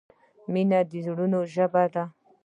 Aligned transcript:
مینه 0.51 0.79
د 0.89 0.91
زړه 1.05 1.25
ژبه 1.53 1.83
ده. 1.93 2.03